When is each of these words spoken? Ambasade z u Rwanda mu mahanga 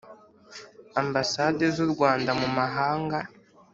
Ambasade 1.01 1.65
z 1.75 1.77
u 1.85 1.87
Rwanda 1.93 2.31
mu 2.39 2.47
mahanga 2.57 3.17